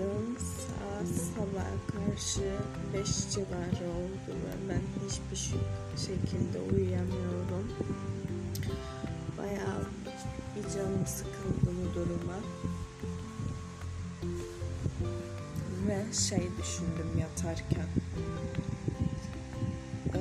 uyandığım 0.00 0.36
saat 0.38 1.08
sabah 1.34 1.70
karşı 1.92 2.52
5 2.94 3.30
civarı 3.30 3.90
oldu 3.90 4.28
ve 4.28 4.68
ben 4.68 4.82
hiçbir 5.08 5.36
şey- 5.36 5.60
şekilde 5.96 6.58
uyuyamıyorum. 6.74 7.72
Bayağı 9.38 9.86
bir 10.56 10.62
canım 10.74 11.06
sıkıldı 11.06 11.70
bu 11.76 11.94
duruma. 11.94 12.38
Ve 15.88 16.12
şey 16.12 16.48
düşündüm 16.62 17.18
yatarken. 17.20 17.86
Ee, 20.14 20.20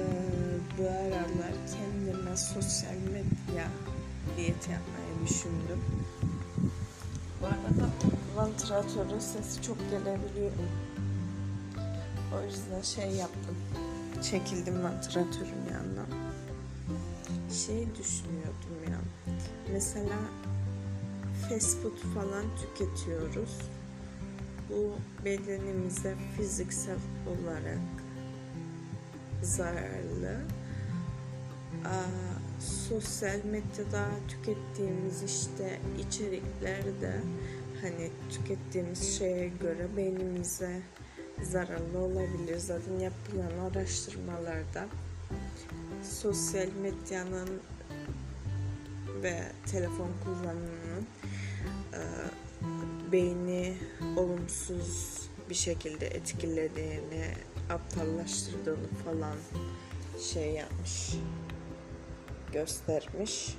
bu 0.78 0.84
aralar 0.84 1.54
kendime 1.74 2.38
sosyal 2.38 2.94
medya 2.94 3.68
diyeti 4.38 4.72
yapmayı 4.72 5.28
düşündüm. 5.30 5.82
Bu 7.42 7.46
arada 7.46 7.90
vantilatörün 8.36 9.20
sesi 9.20 9.62
çok 9.62 9.78
gelebiliyor. 9.90 10.52
O 12.34 12.46
yüzden 12.46 12.82
şey 12.82 13.12
yaptım. 13.12 13.56
Çekildim 14.24 14.84
vantilatörün 14.84 15.66
yanına. 15.74 16.06
Şey 17.66 17.88
düşünüyordum 17.96 18.92
ya. 18.92 19.00
Mesela 19.74 20.18
fast 21.50 21.82
food 21.82 21.98
falan 21.98 22.46
tüketiyoruz. 22.62 23.58
Bu 24.70 24.92
bedenimize 25.26 26.16
fiziksel 26.38 26.98
olarak 27.28 27.80
zararlı. 29.42 30.42
Aa, 31.86 32.39
sosyal 32.60 33.40
medyada 33.46 34.10
tükettiğimiz 34.28 35.24
işte 35.24 35.80
içeriklerde 36.08 37.22
hani 37.82 38.10
tükettiğimiz 38.32 39.18
şeye 39.18 39.48
göre 39.48 39.88
beynimize 39.98 40.82
zararlı 41.44 42.00
olabilir. 42.00 42.58
Zaten 42.58 43.00
yapılan 43.00 43.72
araştırmalarda 43.72 44.88
sosyal 46.04 46.68
medyanın 46.82 47.50
ve 49.24 49.44
telefon 49.72 50.10
kullanımının 50.24 51.08
e, 51.94 52.02
beyni 53.12 53.78
olumsuz 54.18 55.20
bir 55.50 55.56
şekilde 55.56 56.08
etkilediğini, 56.08 57.26
aptallaştırdığını 57.70 58.88
falan 59.06 59.36
şey 60.34 60.54
yapmış, 60.54 61.16
göstermiş. 62.54 63.58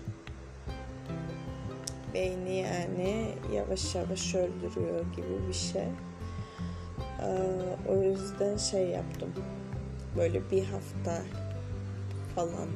Beyni 2.14 2.56
yani 2.56 3.34
yavaş 3.52 3.94
yavaş 3.94 4.34
öldürüyor 4.34 5.04
gibi 5.16 5.48
bir 5.48 5.52
şey. 5.52 5.88
Ee, 7.22 7.88
o 7.88 8.02
yüzden 8.02 8.56
şey 8.56 8.88
yaptım. 8.88 9.32
Böyle 10.16 10.50
bir 10.50 10.64
hafta 10.64 11.22
falan 12.34 12.68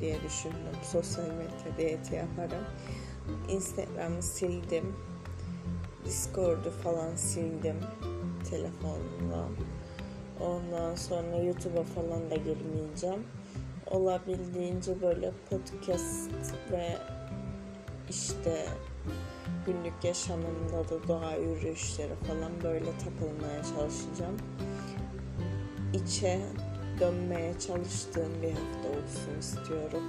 diye 0.00 0.22
düşündüm. 0.22 0.76
Sosyal 0.82 1.24
medya 1.24 1.78
diyeti 1.78 2.14
yaparım. 2.14 2.64
Instagram'ı 3.48 4.22
sildim. 4.22 4.96
Discord'u 6.04 6.70
falan 6.70 7.16
sildim 7.16 7.76
telefonla. 8.50 9.48
Ondan 10.40 10.94
sonra 10.94 11.36
YouTube'a 11.36 11.82
falan 11.82 12.30
da 12.30 12.34
girmeyeceğim. 12.36 13.22
Olabildiğince 13.90 15.02
böyle 15.02 15.32
podcast 15.50 16.30
ve 16.72 16.98
işte 18.10 18.66
günlük 19.66 20.04
yaşamımda 20.04 20.88
da 20.88 21.08
doğa 21.08 21.34
yürüyüşleri 21.34 22.14
falan 22.28 22.52
böyle 22.62 22.90
takılmaya 22.98 23.62
çalışacağım. 23.62 24.36
İçe 25.94 26.40
dönmeye 27.00 27.58
çalıştığım 27.58 28.42
bir 28.42 28.50
hafta 28.50 28.88
olsun 28.88 29.38
istiyorum. 29.40 30.02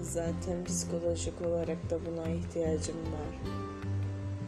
Zaten 0.00 0.64
psikolojik 0.64 1.42
olarak 1.42 1.90
da 1.90 1.98
buna 2.06 2.28
ihtiyacım 2.28 2.96
var. 2.96 3.54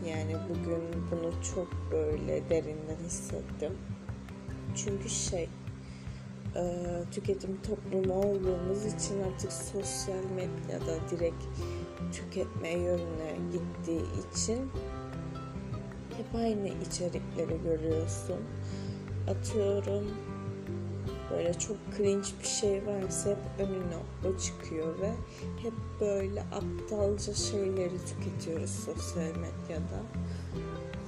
Yani 0.09 0.37
bugün 0.49 0.83
bunu 1.11 1.33
çok 1.55 1.69
böyle 1.93 2.49
derinden 2.51 3.05
hissettim. 3.05 3.73
Çünkü 4.77 5.09
şey 5.09 5.49
e, 6.57 6.63
tüketim 7.11 7.59
toplumu 7.63 8.15
olduğumuz 8.15 8.87
için 8.87 9.23
artık 9.23 9.53
sosyal 9.53 10.25
medyada 10.35 11.09
direkt 11.11 11.45
tüketme 12.13 12.71
yönüne 12.71 13.37
gittiği 13.53 14.03
için 14.33 14.71
hep 16.17 16.35
aynı 16.35 16.69
içerikleri 16.69 17.63
görüyorsun. 17.63 18.41
Atıyorum 19.31 20.05
böyle 21.31 21.55
çok 21.55 21.77
cringe 21.97 22.29
bir 22.43 22.49
şey 22.49 22.87
varsa 22.87 23.31
hep 23.31 23.69
önüne 23.69 23.97
o 24.29 24.39
çıkıyor 24.39 25.01
ve 25.01 25.11
hep 25.63 25.73
böyle 26.01 26.43
aptalca 26.43 27.35
şeyleri 27.35 27.99
tüketiyoruz 28.07 28.71
sosyal 28.71 29.23
medyada. 29.37 30.03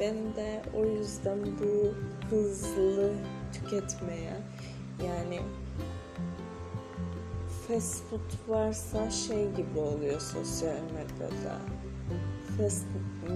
Ben 0.01 0.37
de 0.37 0.63
o 0.75 0.85
yüzden 0.85 1.39
bu 1.61 1.95
hızlı 2.31 3.13
tüketmeye 3.53 4.37
yani 5.07 5.41
fast 7.69 8.05
food 8.11 8.49
varsa 8.49 9.11
şey 9.11 9.51
gibi 9.53 9.79
oluyor 9.79 10.21
sosyal 10.21 10.75
medyada. 10.75 11.59
Fast 12.59 12.87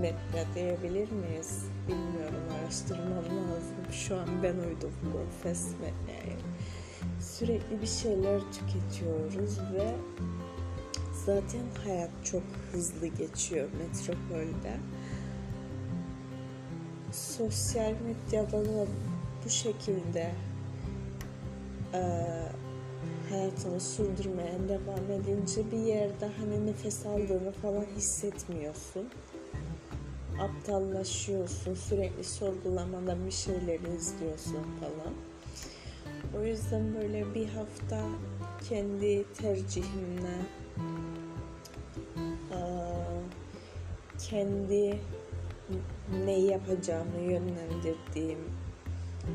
medya 0.00 0.44
diyebilir 0.54 1.10
miyiz? 1.10 1.64
Bilmiyorum 1.88 2.42
araştırmam 2.60 3.24
lazım. 3.24 3.92
Şu 3.92 4.16
an 4.16 4.28
ben 4.42 4.54
uydum 4.54 4.92
bu 5.02 5.48
fast 5.48 5.70
medyaya. 5.80 6.38
Sürekli 7.20 7.82
bir 7.82 7.86
şeyler 7.86 8.40
tüketiyoruz 8.40 9.58
ve 9.58 9.94
zaten 11.26 11.84
hayat 11.84 12.10
çok 12.25 12.42
hızlı 12.72 13.06
geçiyor 13.06 13.69
metropolde. 13.78 14.76
Sosyal 17.12 17.92
medyada 17.92 18.64
da 18.64 18.86
bu 19.44 19.50
şekilde 19.50 20.32
e, 21.94 22.00
hayatını 23.31 23.81
sürdürmeye 23.81 24.59
devam 24.69 25.21
edince 25.21 25.71
bir 25.72 25.78
yerde 25.78 26.31
hani 26.38 26.66
nefes 26.66 27.06
aldığını 27.06 27.53
falan 27.53 27.87
hissetmiyorsun. 27.97 29.09
Aptallaşıyorsun, 30.41 31.75
sürekli 31.75 32.25
sorgulamadan 32.25 33.26
bir 33.26 33.31
şeyleri 33.31 33.97
izliyorsun 33.97 34.66
falan. 34.81 35.15
O 36.37 36.44
yüzden 36.44 36.94
böyle 36.94 37.34
bir 37.34 37.49
hafta 37.49 38.00
kendi 38.69 39.25
tercihimle 39.32 40.38
kendi 44.31 45.00
ne 46.25 46.38
yapacağımı 46.38 47.20
yönlendirdiğim 47.20 48.38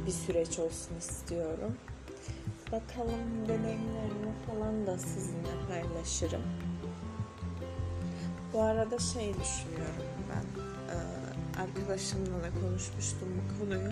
bir 0.05 0.11
süreç 0.11 0.59
olsun 0.59 0.95
istiyorum. 0.99 1.73
Bakalım 2.71 3.47
deneyimlerimi 3.47 4.33
falan 4.47 4.87
da 4.87 4.97
sizinle 4.97 5.67
paylaşırım. 5.67 6.41
Bu 8.53 8.61
arada 8.61 8.99
şey 8.99 9.33
düşünüyorum 9.33 10.05
ben. 10.29 10.63
Arkadaşımla 11.61 12.43
da 12.43 12.49
konuşmuştum 12.61 13.29
bu 13.37 13.59
konuyu. 13.59 13.91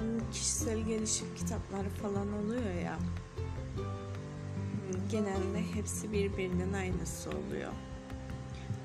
Bu 0.00 0.30
kişisel 0.32 0.78
gelişim 0.78 1.34
kitapları 1.36 1.88
falan 1.88 2.32
oluyor 2.32 2.74
ya. 2.84 2.98
Genelde 5.10 5.74
hepsi 5.74 6.12
birbirinin 6.12 6.72
aynısı 6.72 7.30
oluyor. 7.30 7.72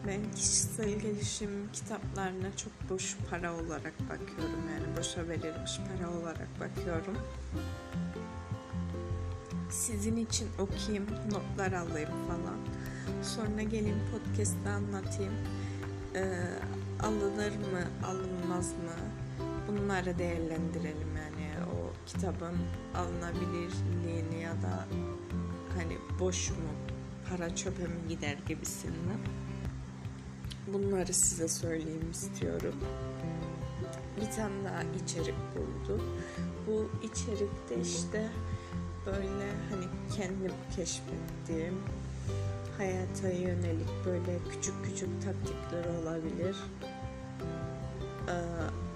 Ben 0.07 0.31
kişisel 0.36 0.89
gelişim 0.89 1.69
kitaplarına 1.74 2.57
çok 2.57 2.89
boş 2.89 3.18
para 3.30 3.54
olarak 3.54 4.00
bakıyorum. 4.00 4.63
Yani 4.74 4.93
boşa 5.03 5.27
verilmiş 5.27 5.79
para 5.79 6.11
olarak 6.11 6.47
bakıyorum. 6.59 7.17
Sizin 9.69 10.17
için 10.17 10.47
okuyayım, 10.59 11.05
notlar 11.31 11.71
alayım 11.71 12.09
falan. 12.27 12.57
Sonra 13.23 13.61
gelin 13.61 13.95
podcast'ta 14.11 14.69
anlatayım. 14.69 15.33
Ee, 16.15 16.23
alınır 17.00 17.50
mı, 17.50 18.07
alınmaz 18.07 18.71
mı? 18.71 18.95
Bunları 19.67 20.19
değerlendirelim 20.19 21.17
yani 21.17 21.65
o 21.65 21.94
kitabın 22.05 22.55
alınabilirliğini 22.95 24.41
ya 24.41 24.51
da 24.51 24.88
hani 25.77 25.97
boş 26.19 26.50
mu, 26.50 26.55
para 27.29 27.55
çöpe 27.55 27.83
mi 27.83 28.07
gider 28.09 28.38
gibisinden. 28.47 29.19
Bunları 30.67 31.13
size 31.13 31.47
söyleyeyim 31.47 32.11
istiyorum. 32.11 32.75
Bir 34.18 34.31
tane 34.31 34.65
daha 34.65 34.83
içerik 34.83 35.36
buldum. 35.56 36.01
Bu 36.68 36.89
içerikte 37.04 37.81
işte 37.81 38.30
böyle 39.06 39.51
hani 39.69 39.86
kendim 40.15 40.54
keşfettiğim 40.75 41.75
hayata 42.77 43.30
yönelik 43.30 43.89
böyle 44.06 44.39
küçük 44.51 44.86
küçük 44.86 45.10
taktikler 45.24 46.01
olabilir. 46.01 46.56
Ee, 48.27 48.33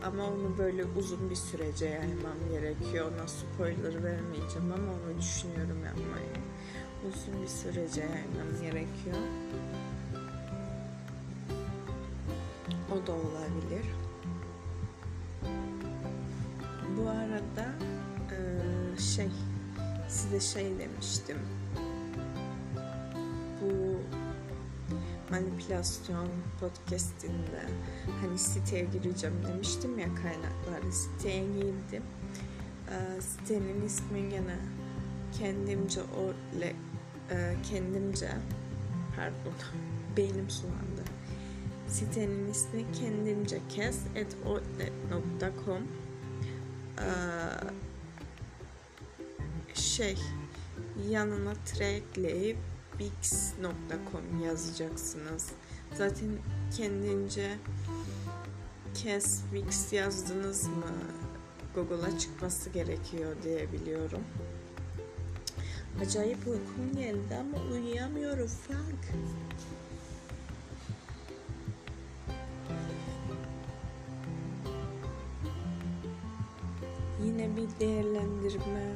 ama 0.05 0.23
onu 0.23 0.57
böyle 0.57 0.85
uzun 0.85 1.29
bir 1.29 1.35
sürece 1.35 1.85
yaymam 1.85 2.37
gerekiyor. 2.51 3.11
Ona 3.11 3.27
spoiler 3.27 4.03
vermeyeceğim 4.03 4.71
ama 4.73 4.91
onu 4.91 5.17
düşünüyorum 5.19 5.83
yapmayı. 5.85 6.37
Uzun 7.07 7.41
bir 7.43 7.47
sürece 7.47 8.01
yaymam 8.01 8.61
gerekiyor. 8.61 9.17
O 12.91 13.07
da 13.07 13.11
olabilir. 13.11 13.85
Bu 17.07 17.11
arada 17.11 17.69
e, 18.31 18.37
şey 19.01 19.29
size 20.07 20.39
şey 20.39 20.79
demiştim. 20.79 21.37
Bu 23.61 23.97
manipülasyon 25.31 26.27
podcastinde 26.59 27.63
hani 28.21 28.39
siteye 28.39 28.85
gireceğim 28.85 29.35
demiştim 29.47 29.99
ya 29.99 30.07
kaynakları 30.15 30.93
siteye 30.93 31.45
girdim. 31.45 32.03
E, 32.89 33.21
sitenin 33.21 33.85
ismi 33.85 34.29
gene 34.29 34.57
kendimce 35.39 36.01
o 36.01 36.33
le, 36.59 36.73
e, 37.31 37.55
kendimce 37.71 38.29
pardon 39.15 39.53
beynim 40.17 40.49
sulandı. 40.49 41.03
Sitenin 41.87 42.51
ismi 42.51 42.85
kendimce 42.99 43.59
kes 43.69 43.99
at 43.99 44.35
outlet.com 44.45 45.83
şey 49.73 50.17
yanına 51.09 51.53
trackleyip 51.53 52.57
bix.com 52.99 54.43
yazacaksınız. 54.45 55.49
Zaten 55.93 56.29
kendince 56.77 57.55
kes 58.93 59.41
Wix 59.53 59.93
yazdınız 59.93 60.67
mı 60.67 60.93
Google'a 61.75 62.19
çıkması 62.19 62.69
gerekiyor 62.69 63.35
diye 63.43 63.71
biliyorum. 63.71 64.23
Acayip 66.01 66.47
uykum 66.47 66.95
geldi 66.95 67.35
ama 67.39 67.73
uyuyamıyorum 67.73 68.47
Frank. 68.47 69.27
Bir 77.57 77.79
değerlendirme 77.79 78.95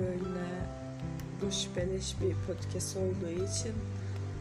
böyle 0.00 0.44
boş 1.42 1.68
beleş 1.76 2.14
bir 2.20 2.34
podcast 2.46 2.96
olduğu 2.96 3.30
için 3.30 3.72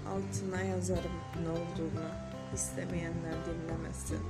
altına 0.07 0.61
yazarım 0.61 1.11
ne 1.43 1.49
olduğunu 1.49 2.07
istemeyenler 2.53 3.33
dinlemesin. 3.45 4.19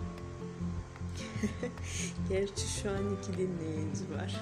Gerçi 2.30 2.68
şu 2.68 2.90
an 2.90 3.16
iki 3.16 3.38
dinleyici 3.38 4.12
var. 4.18 4.36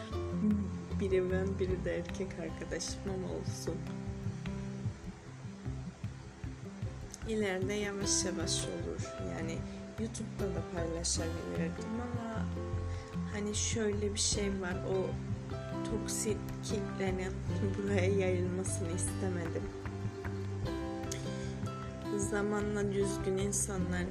Biri 0.99 1.31
ben 1.31 1.59
biri 1.59 1.85
de 1.85 1.97
erkek 1.97 2.27
arkadaşım 2.39 3.01
ama 3.05 3.33
olsun. 3.33 3.75
İleride 7.27 7.73
yavaş 7.73 8.25
yavaş 8.25 8.65
olur. 8.65 9.13
Yani 9.31 9.57
YouTube'da 9.99 10.55
da 10.55 10.61
paylaşabilirdim 10.73 11.89
ama 11.93 12.45
hani 13.39 13.55
şöyle 13.55 14.13
bir 14.13 14.19
şey 14.19 14.61
var 14.61 14.75
o 14.89 15.05
toksikliklerin 15.91 17.33
buraya 17.77 18.05
yayılmasını 18.05 18.87
istemedim. 18.91 19.63
Zamanla 22.17 22.93
düzgün 22.93 23.37
insanlar 23.37 24.03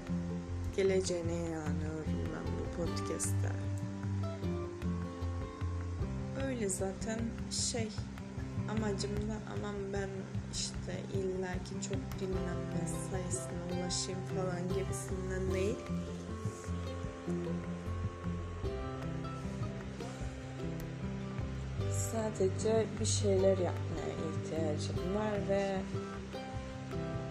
geleceğine 0.77 1.35
inanıyorum 1.35 2.05
ben 2.07 2.53
bu 2.59 2.77
podcast'ta. 2.77 3.53
Öyle 6.47 6.69
zaten 6.69 7.21
şey 7.51 7.89
amacım 8.71 9.11
da 9.11 9.35
aman 9.59 9.75
ben 9.93 10.09
işte 10.53 11.19
illaki 11.19 11.89
çok 11.89 12.21
dinlenme 12.21 12.89
sayısına 13.11 13.81
ulaşayım 13.83 14.21
falan 14.37 14.69
gibisinden 14.69 15.55
değil. 15.55 15.79
Sadece 21.99 22.87
bir 23.01 23.05
şeyler 23.07 23.59
yapmaya 23.59 24.15
ihtiyacım 24.31 25.15
var 25.15 25.33
ve 25.49 25.77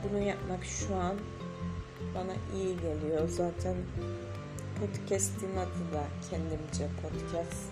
bunu 0.04 0.20
yapmak 0.20 0.66
şu 0.66 0.96
an 0.96 1.16
bana 2.16 2.34
iyi 2.56 2.76
geliyor. 2.76 3.30
Zaten 3.30 3.76
podcast'in 4.80 5.56
adı 5.58 5.94
da 5.94 6.04
kendimce 6.30 6.88
podcast. 7.02 7.70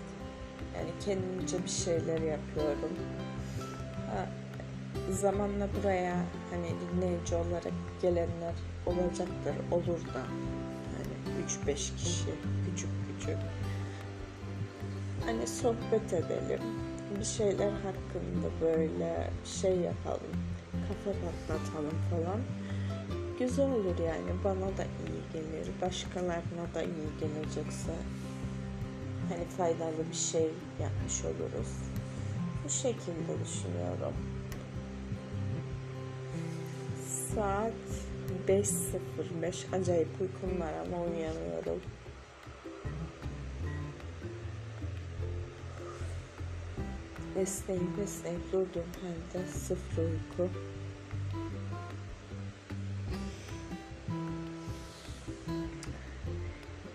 Yani 0.76 0.90
kendimce 1.04 1.64
bir 1.64 1.68
şeyler 1.68 2.20
yapıyorum. 2.20 2.92
Ha, 4.06 4.28
zamanla 5.10 5.68
buraya 5.80 6.24
hani 6.50 6.68
dinleyici 6.80 7.34
olarak 7.34 7.74
gelenler 8.02 8.54
olacaktır, 8.86 9.56
olur 9.70 10.00
da. 10.14 10.22
Hani 10.96 11.44
3-5 11.66 11.74
kişi, 11.74 12.30
küçük 12.70 12.90
küçük. 13.08 13.38
Hani 15.26 15.46
sohbet 15.46 16.12
edelim. 16.12 16.60
Bir 17.18 17.24
şeyler 17.24 17.70
hakkında 17.70 18.48
böyle 18.60 19.30
şey 19.44 19.76
yapalım. 19.76 20.36
Kafa 20.72 21.18
patlatalım 21.18 21.98
falan. 22.10 22.40
Güzel 23.38 23.70
olur 23.70 23.98
yani. 23.98 24.44
Bana 24.44 24.60
da 24.78 24.84
iyi 24.84 25.32
gelir. 25.32 25.68
Başkalarına 25.82 26.74
da 26.74 26.82
iyi 26.82 27.08
gelecekse 27.20 27.92
hani 29.28 29.44
faydalı 29.44 30.08
bir 30.10 30.16
şey 30.16 30.50
yapmış 30.82 31.24
oluruz. 31.24 31.72
Bu 32.64 32.68
şekilde 32.68 33.44
düşünüyorum. 33.44 34.14
Saat 37.34 37.72
5.05 38.48 39.76
acayip 39.76 40.08
uykum 40.20 40.60
var 40.60 40.72
ama 40.86 41.04
uyuyamıyorum. 41.04 41.80
Esneyip 47.36 47.98
esneyip 48.04 48.52
durduğum 48.52 48.86
halde 49.02 49.46
sıfır 49.46 50.02
uyku. 50.02 50.52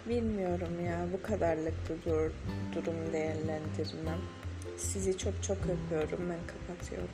Bilmiyorum 0.09 0.85
ya 0.85 1.07
bu 1.13 1.21
kadarlık 1.27 1.73
dur 1.89 2.31
durum 2.75 3.13
değerlendirmem. 3.13 4.19
Sizi 4.77 5.17
çok 5.17 5.43
çok 5.43 5.57
öpüyorum 5.57 6.29
ben 6.29 6.39
kapatıyorum. 6.47 7.10